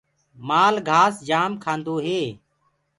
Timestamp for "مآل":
0.47-0.75